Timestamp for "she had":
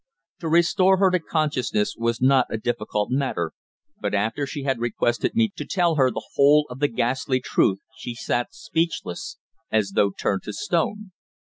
4.47-4.79